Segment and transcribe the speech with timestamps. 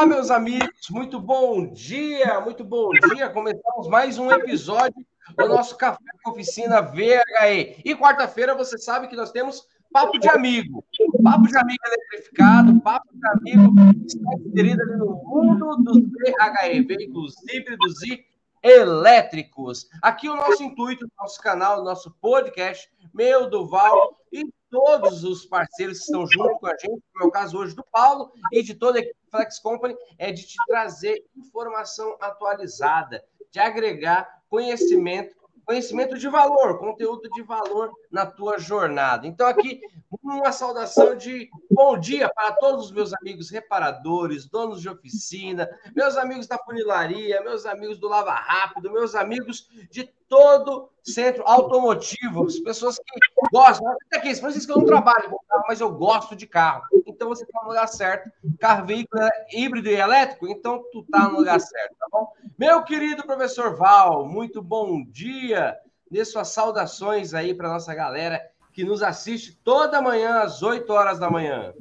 [0.00, 3.28] Olá, meus amigos, muito bom dia, muito bom dia.
[3.28, 5.04] Começamos mais um episódio
[5.36, 7.82] do nosso Café com Oficina VHE.
[7.84, 10.82] E quarta-feira você sabe que nós temos Papo de Amigo.
[11.22, 13.74] Papo de Amigo eletrificado, Papo de Amigo
[14.06, 18.24] está inserido ali no mundo dos VHE, veículos híbridos e
[18.62, 19.86] elétricos.
[20.00, 26.04] Aqui o nosso intuito, nosso canal, nosso podcast, meu, Duval e todos os parceiros que
[26.04, 29.02] estão junto com a gente, no meu caso hoje do Paulo e de toda a
[29.02, 35.39] equipe Flex Company, é de te trazer informação atualizada, de agregar conhecimento
[35.70, 39.24] conhecimento de valor, conteúdo de valor na tua jornada.
[39.24, 39.80] Então, aqui,
[40.20, 46.16] uma saudação de bom dia para todos os meus amigos reparadores, donos de oficina, meus
[46.16, 52.58] amigos da funilaria, meus amigos do Lava Rápido, meus amigos de todo centro automotivo, as
[52.58, 53.94] pessoas que gostam.
[54.12, 56.84] Aqui, se vocês que eu não trabalho com carro, mas eu gosto de carro.
[57.06, 58.30] Então você está no lugar certo.
[58.58, 62.32] Carro, veículo é híbrido e elétrico, então tu está no lugar certo, tá bom?
[62.60, 65.74] Meu querido professor Val, muito bom dia.
[66.10, 68.38] Dê suas saudações aí para nossa galera
[68.74, 71.72] que nos assiste toda manhã às 8 horas da manhã.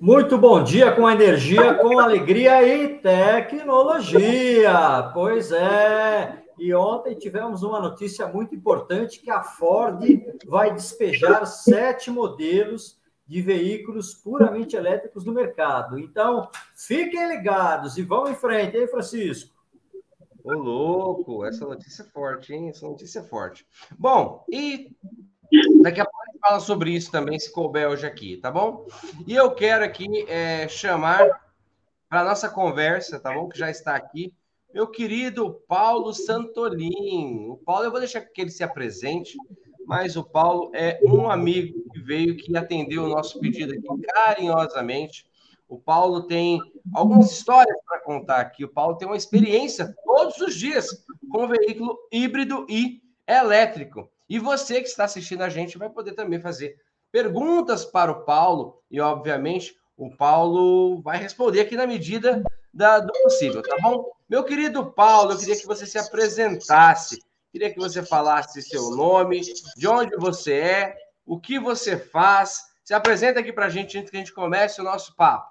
[0.00, 5.10] Muito bom dia com energia, com alegria e tecnologia.
[5.12, 6.44] Pois é.
[6.58, 10.02] E ontem tivemos uma notícia muito importante que a Ford
[10.46, 15.98] vai despejar sete modelos de veículos puramente elétricos no mercado.
[15.98, 19.59] Então, fiquem ligados e vão em frente, hein, Francisco?
[20.44, 22.68] Ô, louco, essa notícia é forte, hein?
[22.68, 23.66] Essa notícia é forte.
[23.98, 24.90] Bom, e
[25.82, 28.86] daqui a pouco a gente fala sobre isso também, se couber hoje aqui, tá bom?
[29.26, 31.28] E eu quero aqui é, chamar
[32.08, 33.48] para nossa conversa, tá bom?
[33.48, 34.32] Que já está aqui,
[34.72, 37.48] meu querido Paulo Santolin.
[37.48, 39.36] O Paulo, eu vou deixar que ele se apresente,
[39.86, 45.26] mas o Paulo é um amigo que veio, que atendeu o nosso pedido aqui carinhosamente.
[45.70, 46.60] O Paulo tem
[46.92, 48.64] algumas histórias para contar aqui.
[48.64, 50.88] O Paulo tem uma experiência todos os dias
[51.30, 54.10] com veículo híbrido e elétrico.
[54.28, 56.76] E você que está assistindo a gente vai poder também fazer
[57.12, 62.42] perguntas para o Paulo e, obviamente, o Paulo vai responder aqui na medida
[62.74, 64.10] da, do possível, tá bom?
[64.28, 67.22] Meu querido Paulo, eu queria que você se apresentasse,
[67.52, 69.40] queria que você falasse seu nome,
[69.76, 72.60] de onde você é, o que você faz.
[72.84, 75.49] Se apresenta aqui para a gente antes que a gente comece o nosso papo.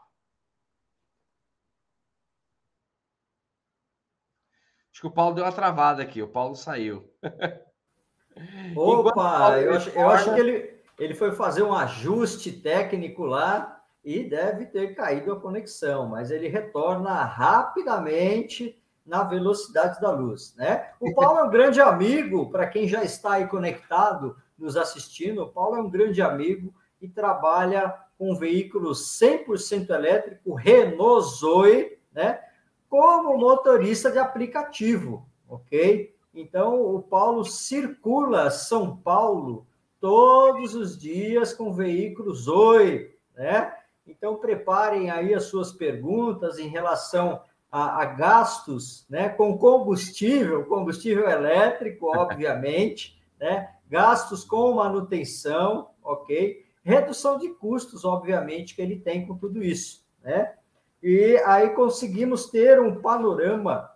[4.99, 7.09] Acho que o Paulo deu uma travada aqui, o Paulo saiu.
[8.75, 14.25] Opa, eu acho, eu acho que ele, ele foi fazer um ajuste técnico lá e
[14.25, 20.89] deve ter caído a conexão, mas ele retorna rapidamente na velocidade da luz, né?
[20.99, 25.49] O Paulo é um grande amigo, para quem já está aí conectado, nos assistindo, o
[25.49, 32.41] Paulo é um grande amigo e trabalha com veículos 100% elétrico Renault Zoe, né?
[32.89, 36.13] Como motorista de aplicativo, ok?
[36.33, 39.67] Então, o Paulo circula São Paulo
[39.99, 43.75] todos os dias com veículos Zoe, né?
[44.07, 47.41] Então, preparem aí as suas perguntas em relação
[47.71, 56.65] a, a gastos né, com combustível, combustível elétrico, obviamente, né, gastos com manutenção, ok?
[56.83, 60.55] Redução de custos, obviamente, que ele tem com tudo isso, né?
[61.01, 63.89] E aí conseguimos ter um panorama,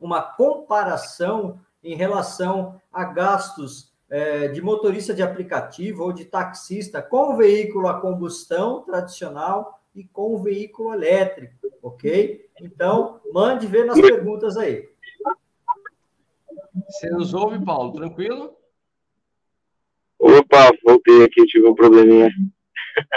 [0.00, 7.36] uma comparação em relação a gastos é, de motorista de aplicativo ou de taxista com
[7.36, 12.48] veículo a combustão tradicional e com veículo elétrico, ok?
[12.60, 14.88] Então, mande ver nas perguntas aí.
[16.86, 17.92] Você nos ouve, Paulo?
[17.92, 18.56] Tranquilo?
[20.18, 22.30] Opa, voltei aqui, tive um probleminha.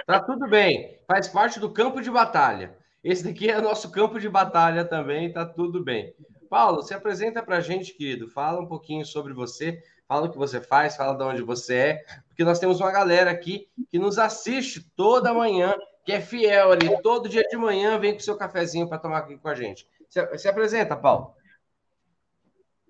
[0.06, 2.76] Tá tudo bem, faz parte do campo de batalha.
[3.08, 6.14] Esse daqui é nosso campo de batalha também, tá tudo bem.
[6.50, 8.28] Paulo, se apresenta para a gente, querido.
[8.28, 12.04] Fala um pouquinho sobre você, fala o que você faz, fala de onde você é,
[12.28, 15.74] porque nós temos uma galera aqui que nos assiste toda manhã,
[16.04, 19.38] que é fiel ali, todo dia de manhã vem com seu cafezinho para tomar aqui
[19.38, 19.88] com a gente.
[20.10, 21.32] Se, se apresenta, Paulo.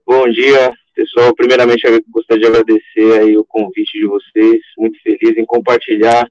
[0.03, 1.31] Bom dia, pessoal.
[1.35, 4.61] Primeiramente, eu gostaria de agradecer aí o convite de vocês.
[4.79, 6.27] Muito feliz em compartilhar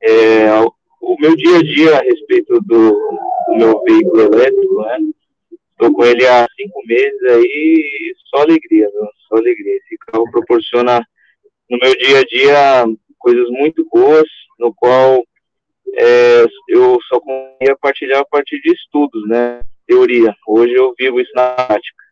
[0.00, 0.48] é,
[1.00, 4.98] o meu dia a dia a respeito do, do meu veículo elétrico, né?
[5.72, 9.06] Estou com ele há cinco meses aí, só alegria, viu?
[9.28, 9.76] só alegria.
[9.76, 11.00] Esse carro proporciona
[11.70, 12.84] no meu dia a dia
[13.18, 15.24] coisas muito boas, no qual
[15.94, 19.60] é, eu só conseguia partilhar a partir de estudos, né?
[19.86, 20.34] Teoria.
[20.46, 22.04] Hoje eu vivo isso na prática.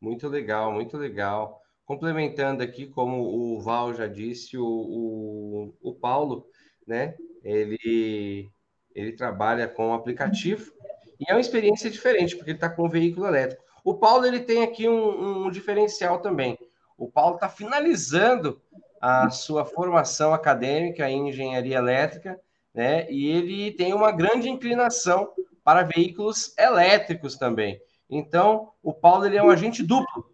[0.00, 1.60] Muito legal, muito legal.
[1.84, 6.46] Complementando aqui, como o Val já disse, o, o, o Paulo,
[6.88, 7.14] né?
[7.44, 8.50] Ele
[8.94, 10.72] ele trabalha com aplicativo
[11.20, 13.62] e é uma experiência diferente, porque ele está com um veículo elétrico.
[13.84, 16.58] O Paulo ele tem aqui um, um diferencial também.
[16.96, 18.60] O Paulo está finalizando
[19.00, 22.40] a sua formação acadêmica em engenharia elétrica,
[22.74, 23.08] né?
[23.10, 25.30] E ele tem uma grande inclinação
[25.62, 27.80] para veículos elétricos também.
[28.10, 30.26] Então, o Paulo ele é um agente duplo.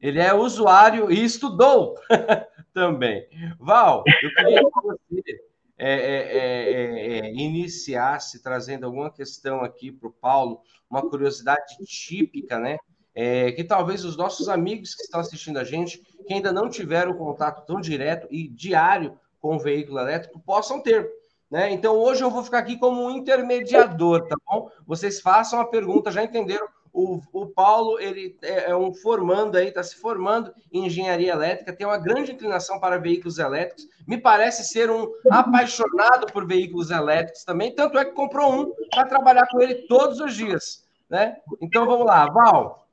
[0.00, 1.96] Ele é usuário e estudou
[2.74, 3.26] também.
[3.58, 5.40] Val, eu queria que você
[5.76, 12.58] é, é, é, é iniciasse trazendo alguma questão aqui para o Paulo, uma curiosidade típica,
[12.58, 12.78] né?
[13.14, 17.14] É, que talvez os nossos amigos que estão assistindo a gente, que ainda não tiveram
[17.14, 21.08] contato tão direto e diário com o veículo elétrico, possam ter.
[21.50, 21.70] Né?
[21.70, 24.68] Então, hoje eu vou ficar aqui como um intermediador, tá bom?
[24.84, 26.66] Vocês façam a pergunta, já entenderam?
[26.94, 31.72] O, o Paulo, ele é, é um formando aí, está se formando em engenharia elétrica,
[31.72, 37.42] tem uma grande inclinação para veículos elétricos, me parece ser um apaixonado por veículos elétricos
[37.42, 41.36] também, tanto é que comprou um para trabalhar com ele todos os dias, né?
[41.60, 42.86] Então, vamos lá, Val,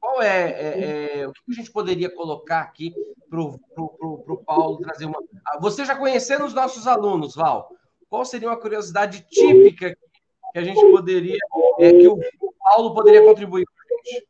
[0.00, 2.94] qual é, é, é, o que a gente poderia colocar aqui
[3.28, 5.22] para o Paulo trazer uma.
[5.46, 7.70] Ah, você já conhecendo os nossos alunos, Val,
[8.08, 10.09] qual seria uma curiosidade típica que
[10.58, 11.38] a gente poderia,
[11.78, 12.18] é, que o
[12.58, 14.28] Paulo poderia contribuir com a gente?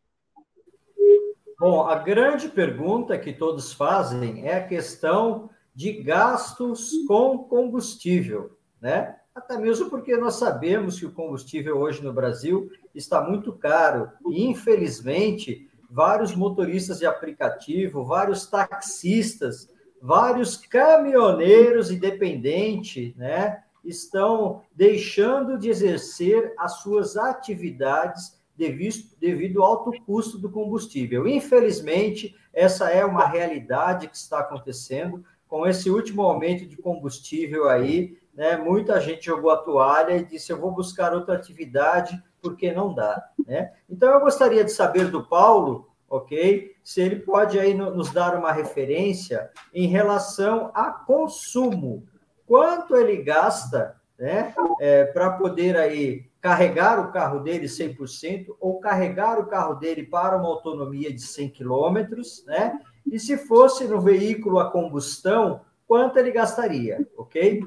[1.59, 9.17] Bom, a grande pergunta que todos fazem é a questão de gastos com combustível, né?
[9.35, 14.45] Até mesmo porque nós sabemos que o combustível hoje no Brasil está muito caro e,
[14.45, 19.69] infelizmente, vários motoristas de aplicativo, vários taxistas,
[20.01, 29.93] vários caminhoneiros independentes, né, estão deixando de exercer as suas atividades devido, devido ao alto
[30.05, 31.27] custo do combustível.
[31.27, 38.21] Infelizmente, essa é uma realidade que está acontecendo com esse último aumento de combustível aí
[38.35, 38.57] né?
[38.57, 43.23] Muita gente jogou a toalha e disse: eu vou buscar outra atividade porque não dá,
[43.47, 43.73] né?
[43.89, 46.75] Então eu gostaria de saber do Paulo, ok?
[46.83, 52.07] Se ele pode aí nos dar uma referência em relação a consumo,
[52.51, 54.53] quanto ele gasta, né?
[54.81, 60.37] É, para poder aí carregar o carro dele 100% ou carregar o carro dele para
[60.37, 62.77] uma autonomia de 100 quilômetros, né?
[63.07, 67.63] E se fosse no veículo a combustão, quanto ele gastaria, ok?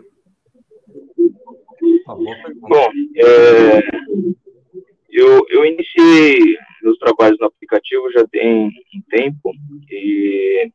[2.06, 3.80] Bom, é,
[5.10, 9.54] eu, eu iniciei meus trabalhos no aplicativo já tem um tempo
[9.90, 10.70] e,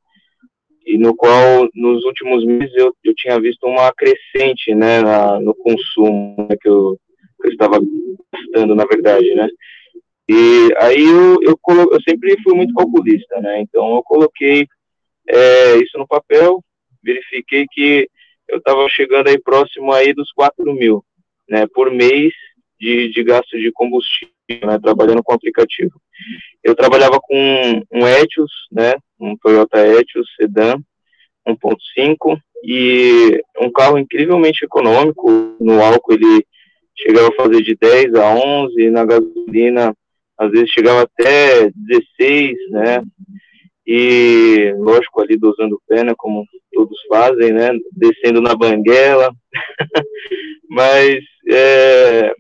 [0.88, 5.55] e no qual nos últimos meses eu, eu tinha visto uma crescente né, na, no
[5.55, 6.99] consumo né, que, eu,
[7.43, 7.79] que eu estava
[8.32, 9.46] gastando, na verdade, né?
[10.26, 13.61] E aí eu, eu, colo, eu sempre fui muito calculista, né?
[13.61, 14.67] Então eu coloquei
[15.29, 16.64] é, isso no papel,
[17.02, 18.08] verifiquei que
[18.49, 21.05] eu estava chegando aí próximo aí dos 4 mil
[21.49, 22.32] né, por mês
[22.81, 26.00] de, de gasto de combustível, né, trabalhando com aplicativo.
[26.62, 30.76] Eu trabalhava com um Etios, né, um Toyota Etios Sedan
[31.47, 36.44] 1.5 e um carro incrivelmente econômico, no álcool ele
[36.97, 39.94] chegava a fazer de 10 a 11, na gasolina
[40.37, 43.03] às vezes chegava até 16, né,
[43.87, 49.32] e lógico ali dosando pena como todos fazem, né, descendo na banguela,
[50.70, 51.19] mas
[51.51, 52.32] é,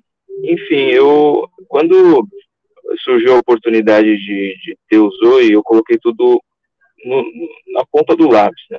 [0.44, 2.26] enfim, eu quando
[3.02, 6.40] surgiu a oportunidade de, de ter o Zoe, eu coloquei tudo
[7.04, 7.24] no,
[7.74, 8.78] na ponta do lápis, né?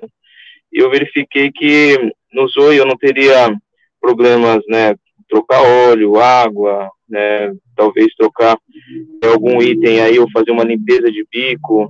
[0.71, 1.97] Eu verifiquei que
[2.31, 3.49] no Zoe eu não teria
[3.99, 4.95] problemas, né?
[5.27, 7.51] Trocar óleo, água, né?
[7.75, 8.57] Talvez trocar
[9.23, 11.89] algum item aí ou fazer uma limpeza de bico.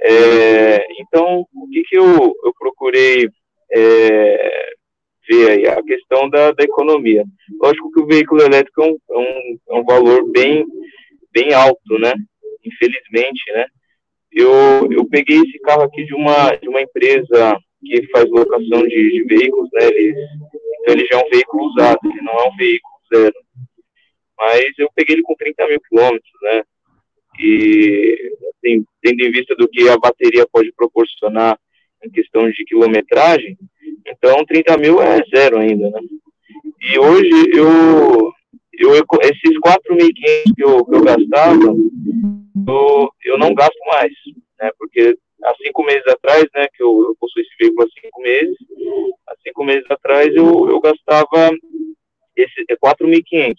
[0.00, 3.28] É, então, o que que eu, eu procurei
[3.72, 4.72] é,
[5.28, 7.24] ver aí a questão da, da economia.
[7.60, 10.64] Lógico que o veículo elétrico é um, é um, é um valor bem,
[11.32, 12.12] bem alto, né?
[12.64, 13.66] Infelizmente, né?
[14.34, 19.10] Eu, eu peguei esse carro aqui de uma, de uma empresa que faz locação de,
[19.10, 19.86] de veículos, né?
[19.88, 20.16] Eles,
[20.80, 23.34] então ele já é um veículo usado, ele não é um veículo zero.
[24.38, 26.62] Mas eu peguei ele com 30 mil quilômetros, né?
[27.38, 31.58] E assim, tendo em vista do que a bateria pode proporcionar
[32.04, 33.56] em questão de quilometragem,
[34.06, 36.00] então, 30 mil é zero ainda, né?
[36.80, 38.32] E hoje, eu,
[38.72, 41.74] eu esses 4.500 que eu, que eu gastava,
[42.66, 44.12] eu, eu não gasto mais,
[44.60, 44.70] né?
[44.78, 48.56] Porque há cinco meses atrás, né, que eu, eu esse veículo há cinco meses,
[49.28, 51.50] há cinco meses atrás eu, eu gastava
[52.36, 53.54] esse, 4.500, é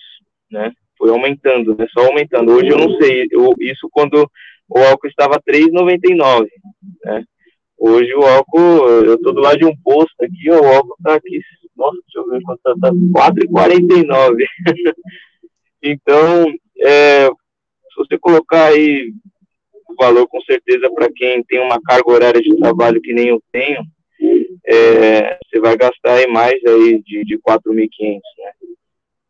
[0.51, 0.71] né?
[0.97, 1.85] Foi aumentando, né?
[1.91, 2.53] Só aumentando.
[2.53, 4.29] Hoje eu não sei, eu, isso quando
[4.69, 6.47] o álcool estava 3,99,
[7.03, 7.23] né?
[7.77, 11.41] Hoje o álcool, eu tô do lado de um posto aqui, o álcool tá aqui
[11.75, 14.45] nossa, deixa eu ver quanto tá, tá 4,49.
[15.81, 17.29] então, é,
[17.93, 19.13] se você colocar aí
[19.87, 23.41] o valor com certeza para quem tem uma carga horária de trabalho que nem eu
[23.51, 23.83] tenho,
[24.65, 28.51] é, você vai gastar aí mais aí de, de 4.500, né?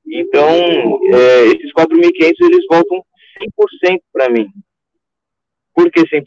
[0.05, 3.03] Então, é, esses 4.500 eles voltam
[3.41, 4.48] 100% para mim.
[5.74, 6.24] Por que 100%?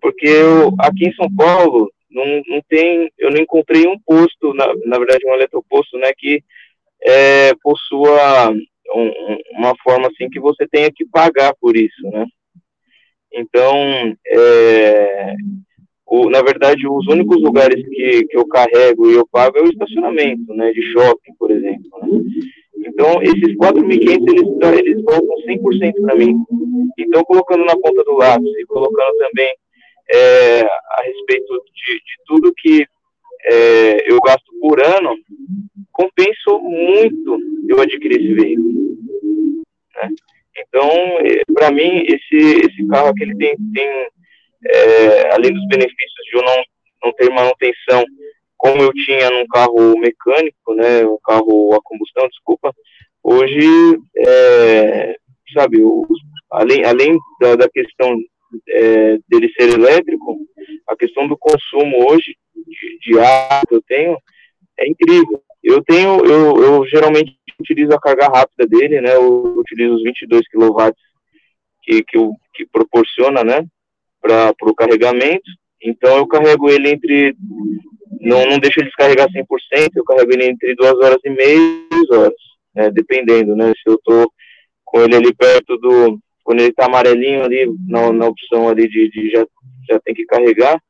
[0.00, 4.66] Porque eu, aqui em São Paulo, não, não tem, eu não encontrei um posto, na,
[4.84, 6.42] na verdade um eletroposto, né, que
[7.02, 8.54] é, possua
[8.94, 12.26] um, uma forma assim que você tenha que pagar por isso, né?
[13.32, 15.34] Então, é,
[16.06, 19.68] o, na verdade, os únicos lugares que, que eu carrego e eu pago é o
[19.68, 21.90] estacionamento, né, de shopping, por exemplo.
[22.02, 22.20] Né?
[22.86, 26.36] Então, esses 4.500, eles, eles voltam 100% para mim.
[26.98, 29.52] Então, colocando na ponta do lápis e colocando também
[30.12, 32.86] é, a respeito de, de tudo que
[33.44, 35.16] é, eu gasto por ano,
[35.92, 37.38] compensou muito
[37.68, 38.75] eu adquirir esse veículo.
[39.96, 40.08] Né?
[40.58, 44.08] Então, é, para mim, esse, esse carro aqui ele tem, tem
[44.68, 46.64] é, além dos benefícios de eu não,
[47.04, 48.04] não ter manutenção
[48.56, 52.74] como eu tinha num carro mecânico, né, um carro a combustão, desculpa,
[53.22, 53.68] hoje,
[54.16, 55.14] é,
[55.52, 56.06] sabe, o,
[56.50, 58.16] além, além da, da questão
[58.68, 60.38] é, dele ser elétrico,
[60.88, 64.16] a questão do consumo hoje de, de ar que eu tenho
[64.78, 65.42] é incrível.
[65.66, 69.16] Eu tenho, eu, eu geralmente utilizo a carga rápida dele, né?
[69.16, 70.92] Eu utilizo os 22 kW
[71.82, 72.18] que, que,
[72.54, 73.66] que proporciona, né?
[74.20, 75.50] Para o carregamento.
[75.82, 77.34] Então eu carrego ele entre,
[78.20, 81.88] não, não deixo ele descarregar 100%, eu carrego ele entre duas horas e meia e
[81.90, 82.38] duas horas,
[82.72, 82.90] né?
[82.92, 83.72] Dependendo, né?
[83.82, 84.30] Se eu tô
[84.84, 89.10] com ele ali perto do, quando ele está amarelinho ali, na, na opção ali de,
[89.10, 89.44] de, já,
[89.90, 90.80] já tem que carregar,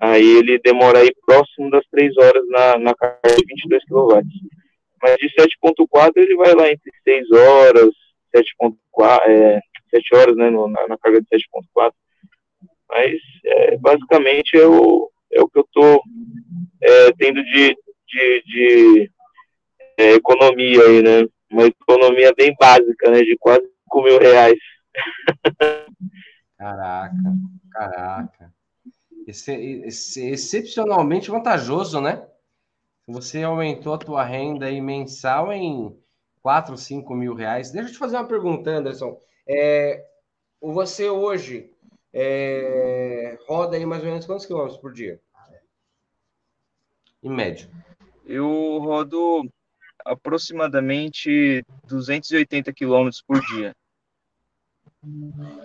[0.00, 4.22] aí ele demora aí próximo das 3 horas na, na carga de 22 kW.
[5.02, 7.90] Mas de 7.4 ele vai lá entre 6 horas,
[8.34, 11.92] 7.4, é, 7 horas, né, no, na, na, carga de 7.4.
[12.88, 16.02] Mas, é, basicamente, é o, é o que eu estou
[16.82, 17.76] é, tendo de,
[18.08, 19.10] de, de
[19.98, 21.26] é, economia aí, né?
[21.50, 24.58] Uma economia bem básica, né, de quase 5 mil reais.
[26.58, 27.14] Caraca,
[27.72, 28.52] caraca.
[29.30, 32.26] Esse, esse, excepcionalmente vantajoso, né?
[33.06, 35.96] Você aumentou a tua renda aí mensal em
[36.42, 37.70] 4, 5 mil reais.
[37.70, 39.20] Deixa eu te fazer uma pergunta, Anderson.
[39.46, 40.04] É,
[40.60, 41.72] você hoje
[42.12, 45.20] é, roda aí mais ou menos quantos quilômetros por dia?
[47.22, 47.70] Em média.
[48.24, 49.48] Eu rodo
[50.04, 53.74] aproximadamente 280 quilômetros por dia.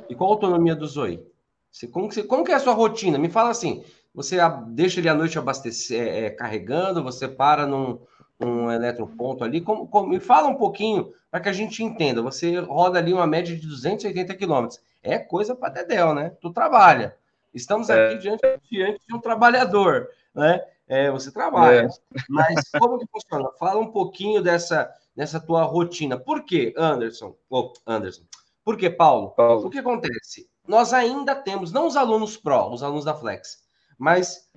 [0.10, 1.35] E qual a autonomia do Zoe?
[1.76, 3.18] Você, como, você, como que é a sua rotina?
[3.18, 8.00] Me fala assim, você deixa ele à noite abastecer, é, é, carregando, você para num,
[8.40, 12.22] num eletroponto ali, como, como, me fala um pouquinho para que a gente entenda.
[12.22, 14.80] Você roda ali uma média de 280 quilômetros.
[15.04, 16.32] É coisa para Dedel, né?
[16.40, 17.18] Tu trabalha.
[17.54, 18.08] Estamos é.
[18.08, 20.62] aqui diante, diante de um trabalhador, né?
[20.88, 21.88] É, você trabalha.
[21.88, 22.22] É.
[22.30, 23.50] Mas como que funciona?
[23.60, 26.18] Fala um pouquinho dessa, dessa tua rotina.
[26.18, 27.36] Por quê, Anderson?
[27.50, 28.24] Oh, Anderson.
[28.64, 29.32] Por quê, Paulo?
[29.32, 29.68] Paulo?
[29.68, 30.48] O que acontece?
[30.68, 33.64] Nós ainda temos, não os alunos pró, os alunos da Flex,
[33.98, 34.50] mas,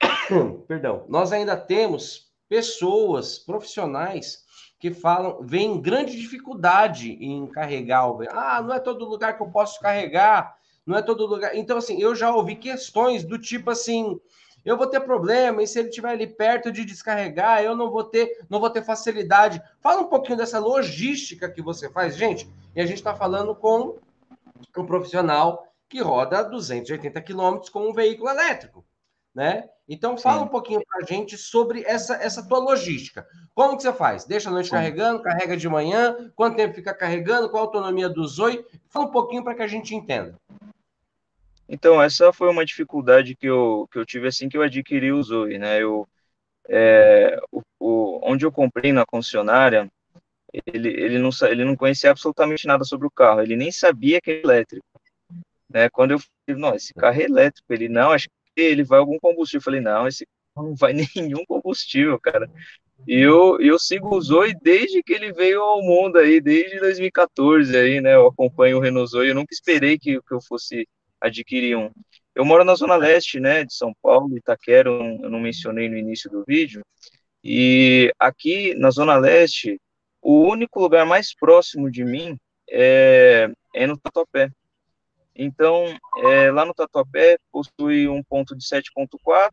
[0.68, 4.44] perdão, nós ainda temos pessoas profissionais
[4.78, 9.48] que falam, veem grande dificuldade em carregar o Ah, não é todo lugar que eu
[9.48, 11.54] posso carregar, não é todo lugar.
[11.54, 14.20] Então, assim, eu já ouvi questões do tipo assim:
[14.64, 18.04] eu vou ter problema, e se ele estiver ali perto de descarregar, eu não vou
[18.04, 19.62] ter, não vou ter facilidade.
[19.80, 22.48] Fala um pouquinho dessa logística que você faz, gente.
[22.74, 23.96] E a gente está falando com
[24.76, 28.84] um profissional que roda 280 quilômetros com um veículo elétrico,
[29.34, 29.68] né?
[29.88, 30.44] Então fala Sim.
[30.44, 33.26] um pouquinho para a gente sobre essa, essa tua logística.
[33.54, 34.24] Como que você faz?
[34.24, 34.76] Deixa a noite Sim.
[34.76, 38.64] carregando, carrega de manhã, quanto tempo fica carregando, qual a autonomia do Zoe?
[38.88, 40.38] Fala um pouquinho para que a gente entenda.
[41.68, 45.22] Então, essa foi uma dificuldade que eu, que eu tive assim que eu adquiri o
[45.22, 45.82] Zoe, né?
[45.82, 46.06] Eu,
[46.68, 49.90] é, o, o, onde eu comprei na concessionária,
[50.66, 54.30] ele, ele, não, ele não conhecia absolutamente nada sobre o carro, ele nem sabia que
[54.30, 54.86] era elétrico.
[55.68, 55.88] Né?
[55.88, 59.18] Quando eu falei, não, esse carro é elétrico, ele, não, acho que ele vai algum
[59.18, 59.60] combustível.
[59.60, 62.50] Eu falei, não, esse carro não vai nenhum combustível, cara.
[63.06, 67.76] E eu, eu sigo o Zoe desde que ele veio ao mundo aí, desde 2014
[67.76, 68.14] aí, né?
[68.14, 70.86] Eu acompanho o Renault Zoe, eu nunca esperei que, que eu fosse
[71.20, 71.90] adquirir um.
[72.34, 76.30] Eu moro na Zona Leste, né, de São Paulo, Itaquera, eu não mencionei no início
[76.30, 76.82] do vídeo,
[77.44, 79.78] e aqui na Zona Leste,
[80.22, 82.38] o único lugar mais próximo de mim
[82.70, 84.50] é, é no Tatuapé.
[85.34, 85.84] Então,
[86.18, 89.50] é, lá no Tatuapé possui um ponto de 7.4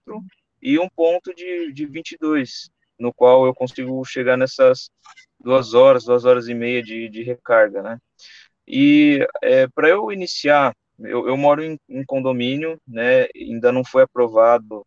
[0.61, 2.69] e um ponto de, de 22.
[2.99, 4.91] no qual eu consigo chegar nessas
[5.39, 7.97] duas horas, duas horas e meia de, de recarga, né?
[8.67, 13.27] E é, para eu iniciar, eu, eu moro em, em, condomínio, né?
[13.35, 14.85] Ainda não foi aprovado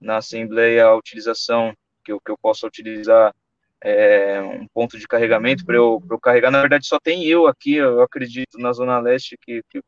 [0.00, 3.34] na Assembleia a utilização que eu, que eu possa utilizar
[3.82, 6.50] é, um ponto de carregamento para eu, eu carregar.
[6.50, 9.80] Na verdade, só tem eu aqui, eu acredito, na Zona Leste que, que,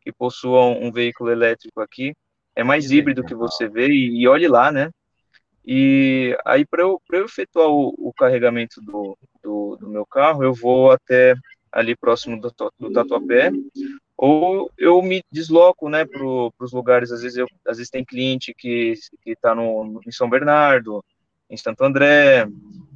[0.00, 2.14] que possua um, um veículo elétrico aqui.
[2.54, 4.90] É mais híbrido que você vê, e, e olhe lá, né?
[5.64, 10.52] E aí, para eu, eu efetuar o, o carregamento do, do, do, meu carro, eu
[10.52, 11.34] vou até
[11.70, 13.52] ali próximo do, do Tatuapé,
[14.16, 18.52] ou eu me desloco, né, para os lugares, às vezes, eu, às vezes tem cliente
[18.56, 18.94] que
[19.24, 21.02] está em São Bernardo,
[21.48, 22.46] em Santo André,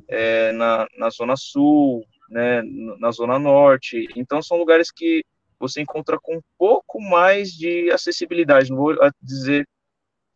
[0.09, 2.63] é, na, na Zona Sul, né,
[2.99, 5.25] na Zona Norte, então são lugares que
[5.59, 9.67] você encontra com um pouco mais de acessibilidade, não vou dizer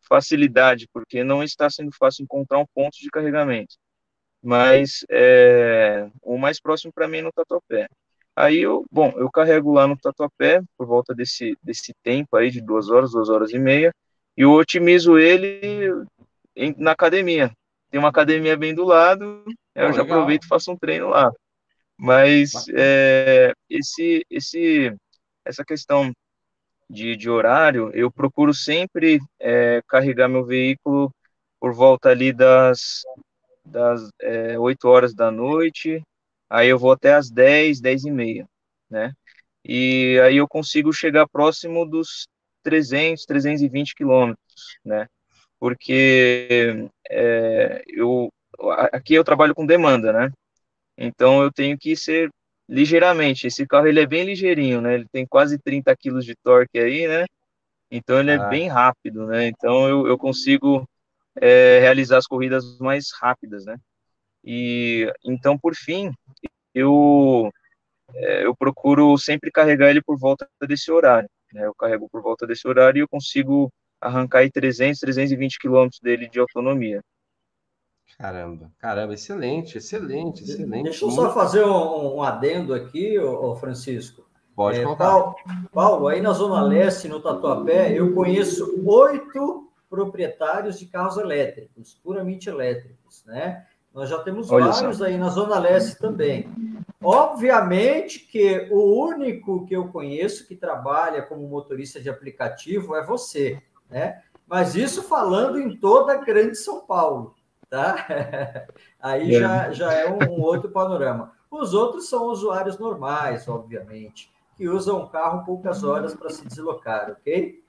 [0.08, 3.76] facilidade, porque não está sendo fácil encontrar um ponto de carregamento.
[4.42, 7.86] Mas é, o mais próximo para mim é no Tatuapé.
[8.34, 12.60] Aí eu, bom, eu carrego lá no Tatuapé por volta desse, desse tempo aí de
[12.60, 13.92] duas horas, duas horas e meia,
[14.36, 15.60] e eu otimizo ele
[16.56, 17.52] em, na academia.
[17.90, 20.18] Tem uma academia bem do lado, eu oh, já legal.
[20.18, 21.30] aproveito e faço um treino lá.
[21.96, 24.94] Mas é, esse, esse,
[25.44, 26.12] essa questão
[26.88, 31.14] de, de horário, eu procuro sempre é, carregar meu veículo
[31.60, 33.02] por volta ali das,
[33.64, 36.02] das é, 8 horas da noite,
[36.48, 38.48] aí eu vou até as 10, 10 e meia,
[38.88, 39.12] né?
[39.64, 42.26] E aí eu consigo chegar próximo dos
[42.62, 45.06] 300, 320 quilômetros, né?
[45.58, 48.32] Porque é, eu,
[48.92, 50.30] aqui eu trabalho com demanda, né?
[50.96, 52.30] Então eu tenho que ser
[52.68, 53.46] ligeiramente.
[53.46, 54.94] Esse carro ele é bem ligeirinho, né?
[54.94, 57.24] Ele tem quase 30 quilos de torque aí, né?
[57.90, 58.48] Então ele é ah.
[58.48, 59.46] bem rápido, né?
[59.48, 60.86] Então eu, eu consigo
[61.40, 63.76] é, realizar as corridas mais rápidas, né?
[64.44, 66.12] E então por fim
[66.74, 67.50] eu
[68.14, 71.28] é, eu procuro sempre carregar ele por volta desse horário.
[71.52, 71.66] Né?
[71.66, 76.28] Eu carrego por volta desse horário e eu consigo arrancar aí 300, 320 quilômetros dele
[76.28, 77.02] de autonomia.
[78.18, 80.84] Caramba, caramba, excelente, excelente, excelente.
[80.84, 84.28] Deixa eu só fazer um, um adendo aqui, ô, Francisco.
[84.54, 85.36] Pode é, Paulo,
[85.72, 92.48] Paulo, aí na Zona Leste, no Tatuapé, eu conheço oito proprietários de carros elétricos, puramente
[92.48, 93.66] elétricos, né?
[93.92, 95.04] Nós já temos Olha vários só.
[95.04, 96.48] aí na Zona Leste também.
[97.02, 103.60] Obviamente que o único que eu conheço que trabalha como motorista de aplicativo é você,
[103.88, 104.22] né?
[104.46, 107.34] Mas isso falando em toda a grande São Paulo
[107.70, 108.66] tá?
[109.00, 109.40] Aí é.
[109.40, 111.32] já, já é um, um, outro panorama.
[111.50, 117.10] Os outros são usuários normais, obviamente, que usam o carro poucas horas para se deslocar,
[117.10, 117.62] ok?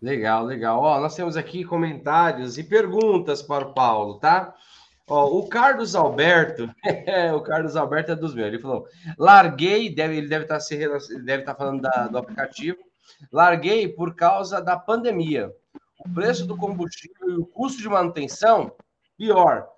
[0.00, 0.80] Legal, legal.
[0.80, 4.54] Ó, nós temos aqui comentários e perguntas para o Paulo, tá?
[5.08, 6.68] Ó, o Carlos Alberto,
[7.36, 8.48] o Carlos Alberto é dos meus.
[8.48, 12.08] Ele falou: larguei, deve, ele deve estar tá se ele deve estar tá falando da,
[12.08, 12.78] do aplicativo.
[13.30, 15.52] Larguei por causa da pandemia
[16.04, 18.72] o preço do combustível e o custo de manutenção,
[19.16, 19.68] pior.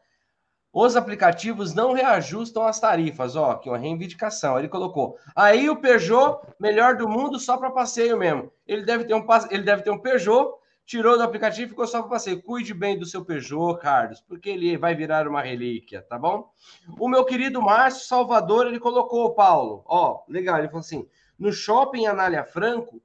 [0.73, 4.59] Os aplicativos não reajustam as tarifas, ó, aqui uma reivindicação.
[4.59, 5.17] Ele colocou.
[5.37, 8.51] Aí o Peugeot, melhor do mundo, só para passeio mesmo.
[8.67, 12.01] Ele deve ter um ele deve ter um Peugeot, tirou do aplicativo e ficou só
[12.01, 12.43] para passeio.
[12.43, 16.51] Cuide bem do seu Peugeot, Carlos, porque ele vai virar uma relíquia, tá bom?
[16.99, 21.07] O meu querido Márcio Salvador, ele colocou, Paulo, ó, legal, ele falou assim:
[21.39, 23.01] no shopping Anália Franco,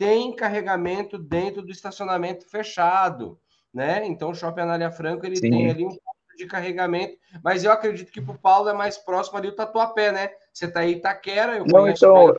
[0.00, 3.38] tem carregamento dentro do estacionamento fechado,
[3.72, 4.06] né?
[4.06, 5.50] Então o Shopping Anália Franco ele Sim.
[5.50, 8.96] tem ali um ponto de carregamento, mas eu acredito que para o Paulo é mais
[8.96, 10.30] próximo ali o Tatuapé, né?
[10.54, 12.34] Você está aí Itaquera, eu Não, então,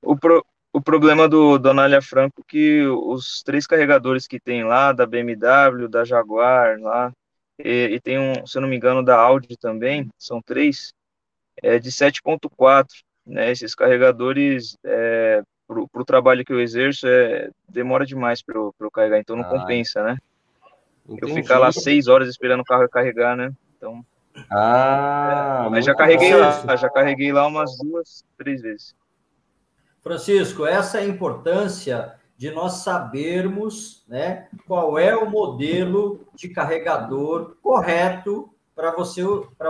[0.00, 0.42] o, pro,
[0.72, 5.04] o problema do, do Anália Franco é que os três carregadores que tem lá, da
[5.04, 7.12] BMW, da Jaguar lá,
[7.58, 10.94] e, e tem um, se eu não me engano, da Audi também, são três,
[11.62, 12.86] é de 7.4,
[13.26, 13.50] né?
[13.50, 18.90] Esses carregadores é, pro, pro trabalho que eu exerço, é, demora demais para eu, eu
[18.90, 20.16] carregar, então não ah, compensa, né?
[21.08, 21.32] Entendi.
[21.32, 23.52] Eu ficar lá seis horas esperando o carro carregar, né?
[23.76, 24.04] Então.
[24.50, 28.94] Ah, é, mas já carreguei lá, já carreguei lá umas duas, três vezes.
[30.02, 37.56] Francisco, essa é a importância de nós sabermos né, qual é o modelo de carregador
[37.62, 39.22] correto para você,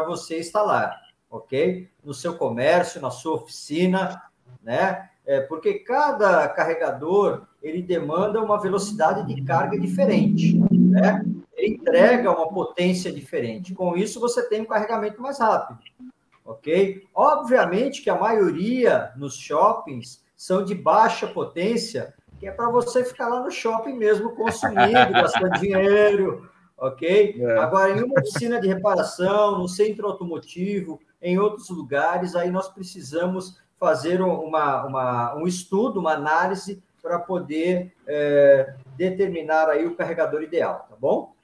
[0.07, 1.89] você instalar, ok?
[2.05, 4.21] No seu comércio, na sua oficina,
[4.63, 5.09] né?
[5.27, 11.25] É, porque cada carregador ele demanda uma velocidade de carga diferente, né?
[11.57, 13.75] Ele entrega uma potência diferente.
[13.75, 15.81] Com isso, você tem um carregamento mais rápido,
[16.45, 17.03] ok?
[17.12, 23.29] Obviamente que a maioria nos shoppings são de baixa potência, que é para você ficar
[23.29, 27.37] lá no shopping mesmo consumindo, gastando dinheiro, ok?
[27.41, 27.59] É.
[27.59, 33.59] Agora, em uma oficina de reparação, no centro automotivo, em outros lugares, aí nós precisamos
[33.79, 40.87] fazer uma, uma um estudo, uma análise para poder é, determinar aí o carregador ideal,
[40.89, 41.35] tá bom?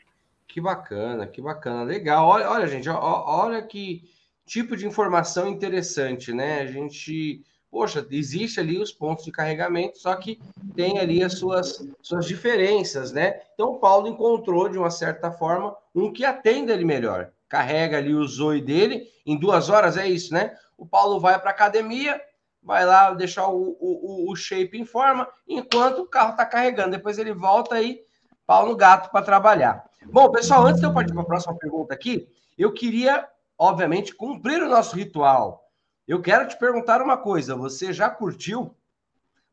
[0.48, 2.26] Que bacana, que bacana, legal.
[2.26, 4.02] Olha, olha gente, olha que
[4.44, 6.60] tipo de informação interessante, né?
[6.60, 7.42] A gente
[7.72, 10.38] poxa, existe ali os pontos de carregamento, só que
[10.76, 13.40] tem ali as suas, suas diferenças, né?
[13.54, 17.32] Então o Paulo encontrou, de uma certa forma, um que atenda ele melhor.
[17.52, 20.56] Carrega ali o Zoe dele, em duas horas é isso, né?
[20.78, 22.18] O Paulo vai para academia,
[22.62, 26.92] vai lá deixar o, o, o shape em forma, enquanto o carro está carregando.
[26.92, 28.00] Depois ele volta aí,
[28.46, 29.84] pau no gato para trabalhar.
[30.06, 34.62] Bom, pessoal, antes de eu partir para a próxima pergunta aqui, eu queria, obviamente, cumprir
[34.62, 35.62] o nosso ritual
[36.06, 38.74] eu quero te perguntar uma coisa: você já curtiu?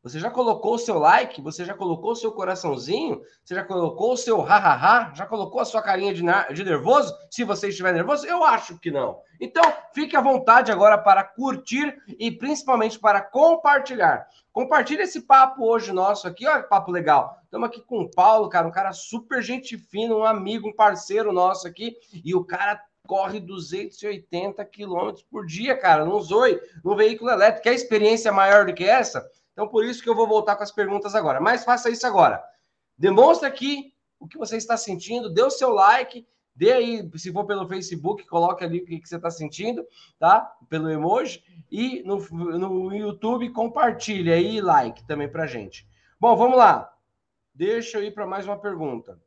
[0.02, 1.42] Você já colocou o seu like?
[1.42, 3.20] Você já colocou o seu coraçãozinho?
[3.44, 5.12] Você já colocou o seu ha-ha-ha?
[5.14, 6.22] Já colocou a sua carinha de,
[6.54, 7.14] de nervoso?
[7.30, 9.20] Se você estiver nervoso, eu acho que não.
[9.38, 14.26] Então, fique à vontade agora para curtir e principalmente para compartilhar.
[14.50, 17.36] Compartilhe esse papo hoje nosso aqui, olha que papo legal.
[17.44, 21.30] Estamos aqui com o Paulo, cara, um cara super gente fina, um amigo, um parceiro
[21.30, 27.30] nosso aqui, e o cara corre 280 km por dia, cara, num Zoe, num veículo
[27.30, 27.64] elétrico.
[27.64, 29.28] Quer experiência maior do que essa?
[29.60, 31.38] Então, por isso que eu vou voltar com as perguntas agora.
[31.38, 32.42] Mas faça isso agora.
[32.96, 37.44] Demonstra aqui o que você está sentindo, dê o seu like, dê aí, se for
[37.44, 39.86] pelo Facebook, coloque ali o que, você está sentindo,
[40.18, 40.50] tá?
[40.66, 41.44] Pelo emoji.
[41.70, 42.16] E no,
[42.58, 45.86] no YouTube, compartilhe aí like também pra gente.
[46.18, 46.90] Bom, vamos lá.
[47.54, 49.20] Deixa eu ir para mais uma pergunta.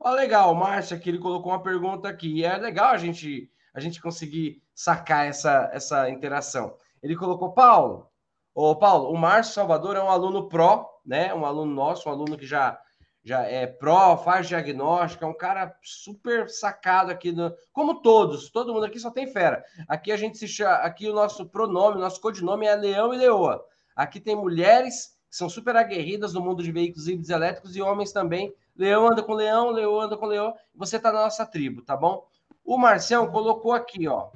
[0.00, 2.40] Ó, legal, Márcio aqui ele colocou uma pergunta aqui.
[2.40, 6.76] E é legal a gente a gente conseguir sacar essa, essa interação.
[7.00, 8.10] Ele colocou, Paulo,
[8.56, 11.32] ô Paulo, o Márcio Salvador é um aluno pró, né?
[11.34, 12.80] Um aluno nosso, um aluno que já
[13.22, 18.72] já é pró, faz diagnóstico, é um cara super sacado aqui, no, como todos, todo
[18.72, 19.64] mundo aqui só tem fera.
[19.88, 23.64] Aqui a gente se chama, aqui o nosso pronome, nosso codinome é Leão e Leoa.
[23.96, 28.12] Aqui tem mulheres que são super aguerridas no mundo de veículos híbridos elétricos e homens
[28.12, 30.54] também Leão anda com leão, leão anda com leão.
[30.74, 32.26] Você tá na nossa tribo, tá bom?
[32.64, 34.30] O Marcião colocou aqui, ó.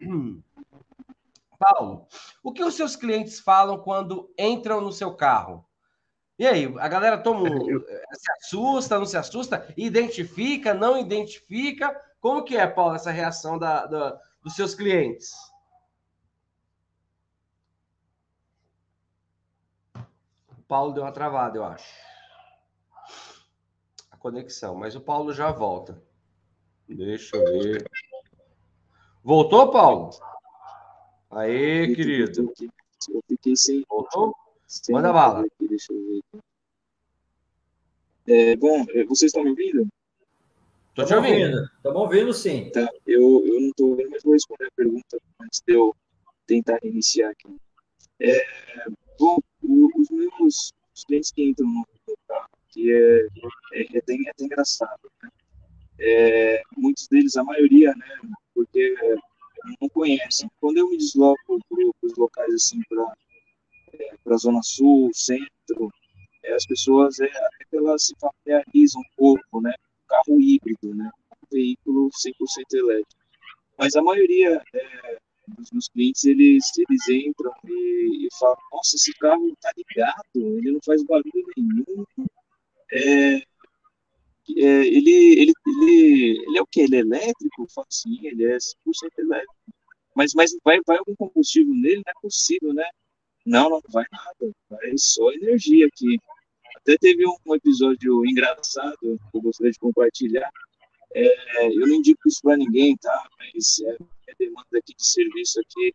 [1.58, 2.06] Paulo,
[2.42, 5.64] o que os seus clientes falam quando entram no seu carro?
[6.38, 11.98] E aí, a galera toma, se assusta, não se assusta, identifica, não identifica?
[12.20, 15.32] Como que é, Paulo, essa reação da, da dos seus clientes?
[19.94, 22.06] O Paulo deu uma travada, eu acho
[24.26, 26.02] conexão, mas o Paulo já volta.
[26.88, 27.88] Deixa eu ver.
[29.22, 30.10] Voltou, Paulo?
[31.30, 32.52] Aê, querido.
[33.10, 33.84] Eu fiquei sem.
[33.88, 34.34] Voltou?
[34.66, 35.40] Sem Manda bala.
[35.40, 36.42] Aqui, deixa eu ver.
[38.28, 39.86] É, bom, é, vocês estão me ouvindo?
[40.94, 41.64] Tô te ouvindo.
[41.76, 42.70] Estamos ouvindo, sim.
[42.70, 45.94] Tá, eu, eu não estou ouvindo, mas vou responder a pergunta antes de eu
[46.46, 47.54] tentar iniciar aqui.
[48.18, 48.44] É,
[49.18, 51.84] bom, o, os meus os clientes que entram no
[52.26, 53.26] carro que é,
[53.72, 55.10] é, é, até, é até engraçado.
[55.22, 55.30] Né?
[55.98, 58.20] É, muitos deles, a maioria, né,
[58.54, 58.94] porque
[59.80, 60.50] não conhecem.
[60.60, 63.12] Quando eu me desloco para os locais assim, para
[63.94, 65.92] é, a Zona Sul, Centro,
[66.44, 67.28] é, as pessoas é,
[67.72, 69.74] elas se familiarizam um pouco, né?
[70.08, 71.10] Carro híbrido, né?
[71.32, 72.32] Um veículo 100%
[72.74, 73.20] elétrico.
[73.78, 79.12] Mas a maioria é, dos meus clientes, eles, eles entram e, e falam, nossa, esse
[79.14, 82.04] carro tá ligado, ele não faz barulho nenhum,
[82.92, 83.42] é,
[84.56, 86.80] é, ele, ele, ele, ele é o que?
[86.80, 87.66] Ele é elétrico?
[87.88, 88.68] Sim, ele é 100%
[89.18, 89.54] elétrico.
[90.14, 92.02] Mas, mas vai, vai algum combustível nele?
[92.06, 92.88] Não é possível, né?
[93.44, 94.52] Não, não vai nada.
[94.70, 96.18] Vai só energia aqui.
[96.76, 100.50] Até teve um episódio engraçado que eu gostaria de compartilhar.
[101.14, 103.28] É, eu não indico isso para ninguém, tá?
[103.38, 103.96] Mas é,
[104.28, 105.94] é demanda aqui de serviço aqui.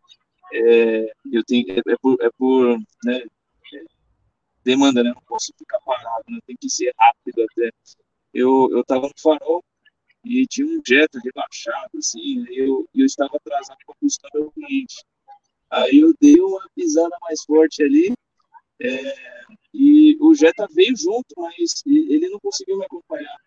[0.53, 3.23] É, eu tenho, é, é por, é por né,
[4.63, 5.11] demanda, né?
[5.13, 6.39] Não posso ficar parado, né?
[6.45, 7.71] Tem que ser rápido até.
[8.33, 9.63] Eu, eu tava no farol
[10.23, 15.03] e tinha um Jetta rebaixado, assim, eu, eu estava atrasado para buscar meu cliente.
[15.69, 18.13] Aí eu dei uma pisada mais forte ali
[18.79, 19.13] é,
[19.73, 23.37] e o Jetta veio junto, mas ele não conseguiu me acompanhar.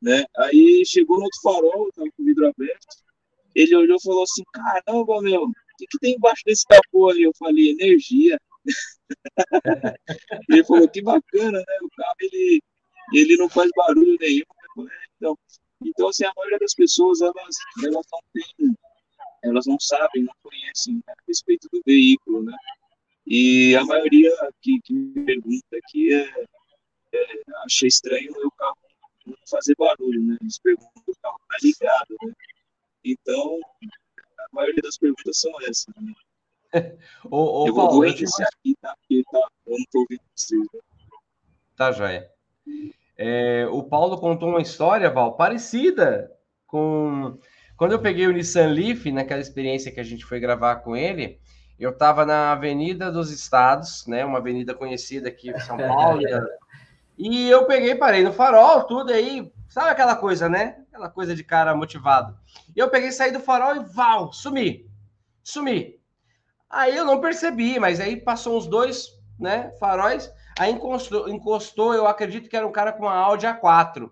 [0.00, 0.24] Né?
[0.36, 2.86] Aí chegou no outro farol, tava com o vidro aberto,
[3.54, 7.22] ele olhou e falou assim, caramba, meu, o que, que tem embaixo desse capô aí?
[7.22, 8.38] Eu falei, energia.
[10.48, 11.78] ele falou que bacana, né?
[11.82, 12.62] O carro ele,
[13.12, 14.88] ele não faz barulho nenhum.
[15.16, 15.38] Então,
[15.84, 18.74] então assim, a maioria das pessoas elas, elas não têm,
[19.42, 22.56] elas não sabem, não conhecem a respeito do veículo, né?
[23.26, 26.44] E a maioria que, que me pergunta aqui é,
[27.14, 28.76] é achei estranho o meu carro
[29.28, 30.36] não fazer barulho, né?
[30.40, 32.32] Eles perguntam se o carro tá ligado, né?
[33.04, 33.60] Então,
[34.38, 36.12] a maioria das perguntas são essas, né?
[37.30, 38.94] ô, ô, eu Paulo, vou iniciar aqui, tá?
[38.96, 40.60] Porque tá, eu não tô ouvindo vocês.
[40.60, 40.80] Né?
[41.76, 42.30] Tá, joia.
[43.18, 46.30] É, o Paulo contou uma história, Val, parecida
[46.66, 47.36] com.
[47.76, 51.40] Quando eu peguei o Nissan Leaf, naquela experiência que a gente foi gravar com ele,
[51.78, 54.24] eu estava na Avenida dos Estados, né?
[54.24, 56.20] Uma avenida conhecida aqui em São Paulo.
[57.18, 60.78] e eu peguei, parei no farol, tudo aí, sabe aquela coisa, né?
[60.88, 62.36] Aquela coisa de cara motivado.
[62.74, 64.88] E eu peguei, saí do farol e val, sumi.
[65.42, 65.98] Sumi.
[66.70, 72.06] Aí eu não percebi, mas aí passou uns dois, né, faróis, aí encostou, encostou, eu
[72.06, 74.10] acredito que era um cara com uma Audi A4.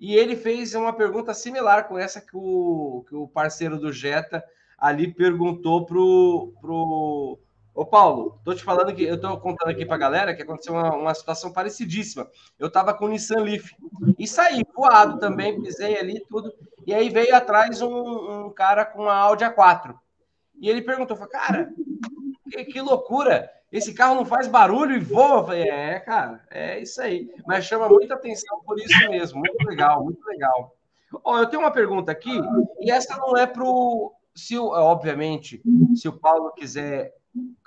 [0.00, 4.44] E ele fez uma pergunta similar com essa que o, que o parceiro do Jetta
[4.76, 7.38] ali perguntou pro, pro...
[7.74, 10.94] Ô, Paulo, tô te falando que eu tô contando aqui pra galera que aconteceu uma,
[10.94, 12.28] uma situação parecidíssima.
[12.58, 13.72] Eu tava com o Nissan Leaf
[14.18, 16.52] e saí voado também, pisei ali tudo.
[16.86, 19.94] E aí veio atrás um, um cara com uma Audi A4.
[20.60, 21.72] E ele perguntou, falou, cara,
[22.50, 23.50] que, que, loucura!
[23.70, 25.40] Esse carro não faz barulho e voa.
[25.40, 27.30] Eu falei, é, cara, é isso aí.
[27.46, 29.40] Mas chama muita atenção por isso mesmo.
[29.40, 30.74] Muito legal, muito legal.
[31.24, 32.30] Ó, eu tenho uma pergunta aqui,
[32.80, 34.12] e essa não é pro.
[34.34, 35.60] Se, obviamente,
[35.96, 37.12] se o Paulo quiser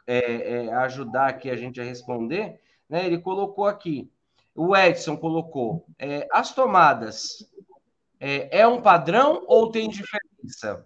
[0.08, 2.60] é, é, ajudar aqui a gente a responder,
[2.90, 3.06] né?
[3.06, 4.10] Ele colocou aqui.
[4.56, 7.46] O Edson colocou: é, as tomadas
[8.20, 10.86] é, é um padrão ou tem diferença?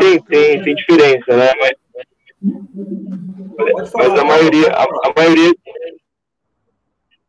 [0.00, 1.52] Sim, tem, tem diferença, né?
[1.58, 1.81] Mas,
[3.94, 5.52] mas a maioria, a, a maioria.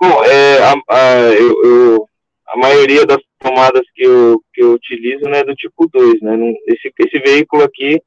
[0.01, 2.09] Bom, é, a, a, eu, eu,
[2.47, 6.37] a maioria das tomadas que eu, que eu utilizo né, é do tipo 2, né?
[6.67, 8.01] esse, esse veículo aqui,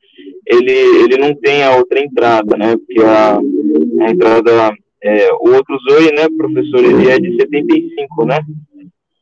[0.46, 2.76] ele, ele não tem a outra entrada, né?
[2.76, 4.74] Porque a, a entrada.
[5.02, 8.40] É, o outro Zoe, né, professor, ele é de 75, né?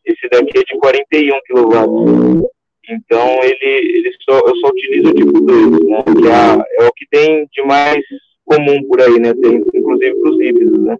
[0.04, 2.53] Esse daqui é de 41 kW.
[2.88, 6.02] Então, ele, ele só, eu só utilizo o tipo 2, né?
[6.02, 8.02] Que é, é, o que tem de mais
[8.44, 9.32] comum por aí, né?
[9.34, 10.96] Tem, inclusive, para os híbridos, né?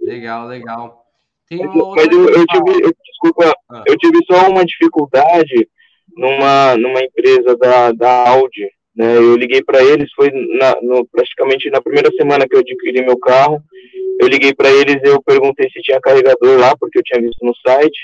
[0.00, 1.02] Legal, legal.
[1.48, 3.84] Tem uma Mas eu, eu tive, eu, desculpa, ah.
[3.86, 5.68] eu tive só uma dificuldade
[6.16, 9.16] numa, numa empresa da, da Audi, né?
[9.16, 13.18] Eu liguei para eles, foi na, no, praticamente na primeira semana que eu adquiri meu
[13.18, 13.62] carro,
[14.20, 17.54] eu liguei para eles, eu perguntei se tinha carregador lá, porque eu tinha visto no
[17.56, 17.98] site,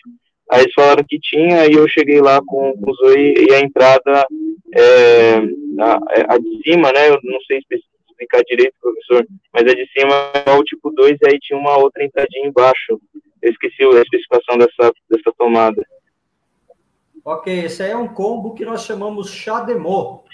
[0.51, 3.61] Aí eles falaram que tinha, e eu cheguei lá com, com o Zoe e a
[3.61, 4.27] entrada,
[4.75, 7.11] é, a, é, a, de cima, né?
[7.11, 7.61] Eu não sei
[8.19, 10.15] explicar direito, professor, mas a de cima
[10.47, 13.01] é o tipo 2 e aí tinha uma outra entradinha embaixo.
[13.43, 15.83] Eu esqueci a especificação dessa, dessa tomada.
[17.25, 20.25] Ok, esse aí é um combo que nós chamamos Chademo,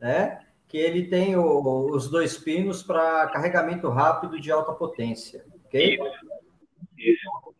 [0.00, 0.40] né?
[0.66, 5.94] Que ele tem o, os dois pinos para carregamento rápido de alta potência, ok?
[5.94, 6.28] Isso.
[6.98, 7.57] Isso.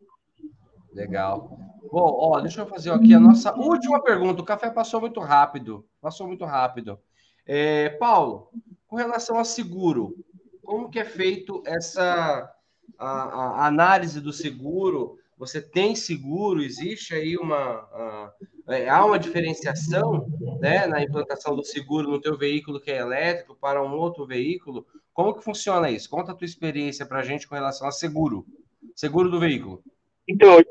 [0.92, 1.58] Legal.
[1.90, 4.42] Bom, ó, deixa eu fazer aqui a nossa última pergunta.
[4.42, 5.86] O café passou muito rápido.
[6.00, 6.98] Passou muito rápido.
[7.46, 8.50] É, Paulo,
[8.86, 10.16] com relação a seguro,
[10.62, 12.52] como que é feito essa
[12.98, 15.18] a, a análise do seguro?
[15.38, 16.62] Você tem seguro?
[16.62, 18.32] Existe aí uma a,
[18.68, 20.26] é, há uma diferenciação,
[20.60, 24.86] né, na implantação do seguro no teu veículo que é elétrico para um outro veículo?
[25.14, 26.10] Como que funciona isso?
[26.10, 28.46] Conta a tua experiência para a gente com relação a seguro,
[28.94, 29.82] seguro do veículo.
[30.28, 30.62] Então,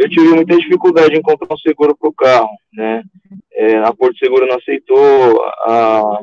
[0.00, 3.02] eu tive muita dificuldade em encontrar um seguro para o carro, né?
[3.52, 6.20] É, a Porto Seguro não aceitou, a,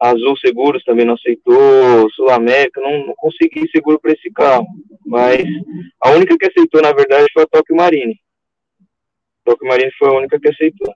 [0.00, 4.66] a Azul Seguros também não aceitou, Sul América, não, não consegui seguro para esse carro.
[5.04, 5.44] Mas
[6.02, 8.18] a única que aceitou, na verdade, foi a Tóquio Marine.
[9.44, 10.94] A Tóquio Marine foi a única que aceitou.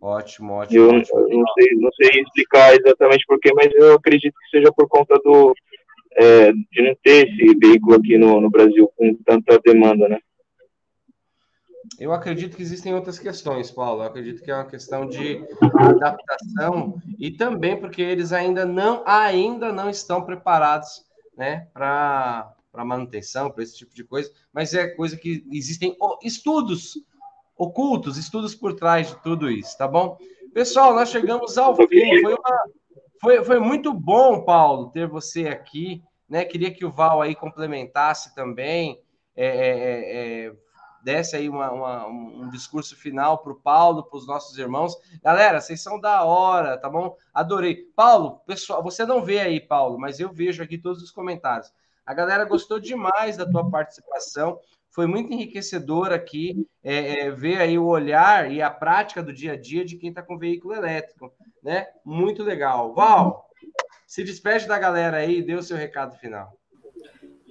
[0.00, 0.78] Ótimo, ótimo.
[0.78, 1.20] Eu ótimo.
[1.28, 5.52] não, sei, não sei explicar exatamente porquê, mas eu acredito que seja por conta do,
[6.16, 10.20] é, de não ter esse veículo aqui no, no Brasil com tanta demanda, né?
[11.98, 14.02] Eu acredito que existem outras questões, Paulo.
[14.02, 15.44] Eu acredito que é uma questão de
[15.78, 21.04] adaptação e também porque eles ainda não, ainda não estão preparados
[21.36, 26.94] né, para manutenção, para esse tipo de coisa, mas é coisa que existem estudos
[27.56, 30.18] ocultos, estudos por trás de tudo isso, tá bom?
[30.52, 32.20] Pessoal, nós chegamos ao fim.
[32.22, 32.62] Foi, uma,
[33.20, 36.02] foi, foi muito bom, Paulo, ter você aqui.
[36.28, 36.44] Né?
[36.44, 39.00] Queria que o Val aí complementasse também.
[39.34, 40.35] É, é, é, é
[41.06, 44.96] desse aí uma, uma, um discurso final para o Paulo, para os nossos irmãos.
[45.22, 47.16] Galera, vocês são da hora, tá bom?
[47.32, 47.76] Adorei.
[47.94, 51.72] Paulo, pessoal, você não vê aí, Paulo, mas eu vejo aqui todos os comentários.
[52.04, 54.58] A galera gostou demais da tua participação.
[54.90, 59.52] Foi muito enriquecedor aqui é, é, ver aí o olhar e a prática do dia
[59.52, 61.86] a dia de quem está com veículo elétrico, né?
[62.04, 62.92] Muito legal.
[62.94, 63.48] Val,
[64.08, 66.58] se despede da galera aí dê o seu recado final.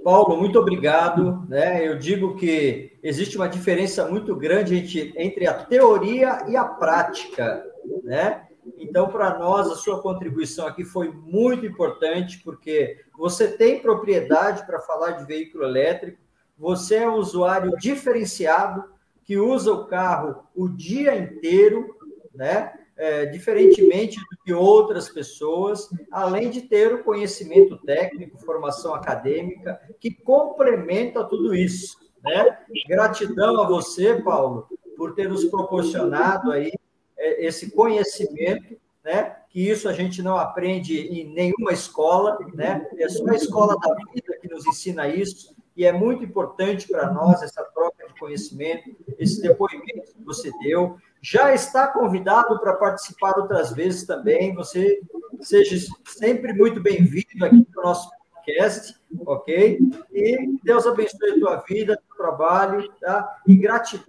[0.06, 1.44] Paulo, muito obrigado.
[1.50, 1.88] Né?
[1.88, 7.66] Eu digo que existe uma diferença muito grande entre a teoria e a prática.
[8.04, 8.46] Né?
[8.78, 14.78] Então, para nós, a sua contribuição aqui foi muito importante, porque você tem propriedade para
[14.78, 16.20] falar de veículo elétrico,
[16.56, 18.84] você é um usuário diferenciado,
[19.24, 21.98] que usa o carro o dia inteiro,
[22.32, 22.72] né?
[22.98, 30.10] É, diferentemente do que outras pessoas, além de ter o conhecimento técnico, formação acadêmica, que
[30.12, 31.98] complementa tudo isso.
[32.24, 32.58] Né?
[32.88, 36.72] Gratidão a você, Paulo, por ter nos proporcionado aí
[37.18, 39.36] é, esse conhecimento, né?
[39.50, 42.88] Que isso a gente não aprende em nenhuma escola, né?
[42.98, 47.12] É só a escola da vida que nos ensina isso, e é muito importante para
[47.12, 50.98] nós essa troca de conhecimento, esse depoimento que você deu.
[51.28, 54.54] Já está convidado para participar outras vezes também.
[54.54, 55.02] Você
[55.42, 59.80] seja sempre muito bem-vindo aqui no nosso podcast, ok?
[60.14, 63.40] E Deus abençoe a tua vida, teu trabalho, tá?
[63.48, 64.06] E gratidão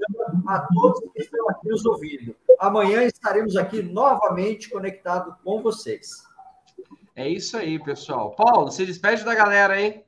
[0.47, 2.37] a todos que estão aqui nos ouvindo.
[2.61, 6.23] Amanhã estaremos aqui novamente conectados com vocês.
[7.15, 8.33] É isso aí, pessoal.
[8.33, 10.05] Paulo, se despede da galera, hein?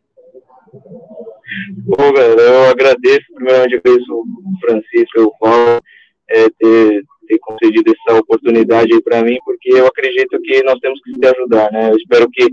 [1.71, 5.81] Bom, galera, eu agradeço, primeiramente, agradeço o Francisco e o Paulo
[6.31, 11.13] é, ter, ter concedido essa oportunidade para mim, porque eu acredito que nós temos que
[11.15, 11.91] se ajudar, né?
[11.91, 12.45] Eu espero que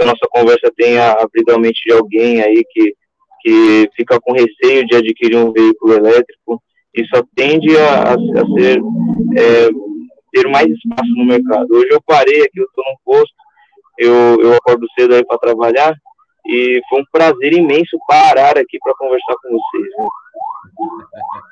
[0.00, 2.94] a nossa conversa tenha abrido a mente de alguém aí que,
[3.42, 6.62] que fica com receio de adquirir um veículo elétrico
[7.14, 8.78] só tende a, a, a ser,
[9.36, 9.68] é,
[10.32, 11.66] ter mais espaço no mercado.
[11.72, 13.34] Hoje eu parei aqui, eu estou num posto,
[13.98, 15.94] eu, eu acordo cedo aí para trabalhar,
[16.46, 19.90] e foi um prazer imenso parar aqui para conversar com vocês.
[19.98, 20.08] Né?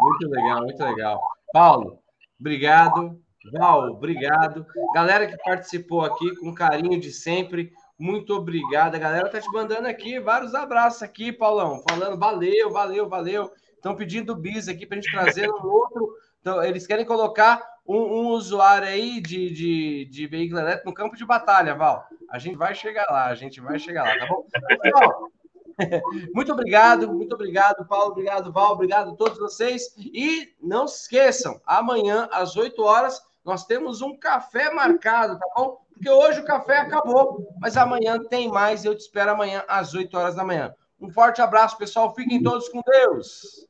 [0.00, 1.20] Muito legal, muito legal.
[1.52, 1.98] Paulo,
[2.38, 3.20] obrigado.
[3.52, 4.66] Val, obrigado.
[4.94, 8.94] Galera que participou aqui com carinho de sempre, muito obrigado.
[8.94, 13.50] A galera tá te mandando aqui vários abraços aqui, Paulão, falando valeu, valeu, valeu.
[13.74, 16.14] Estão pedindo bis aqui para a gente trazer um outro.
[16.40, 21.16] Então, eles querem colocar um, um usuário aí de, de, de, veículo elétrico no campo
[21.16, 22.06] de batalha, Val.
[22.30, 24.44] A gente vai chegar lá, a gente vai chegar lá, tá bom?
[24.80, 25.28] Pessoal,
[26.34, 29.94] muito obrigado, muito obrigado, Paulo, obrigado, Val, obrigado a todos vocês.
[29.96, 35.80] E não se esqueçam, amanhã, às 8 horas, nós temos um café marcado, tá bom?
[35.92, 38.84] Porque hoje o café acabou, mas amanhã tem mais.
[38.84, 40.72] Eu te espero amanhã às 8 horas da manhã.
[41.00, 42.14] Um forte abraço, pessoal.
[42.14, 43.66] Fiquem todos com Deus.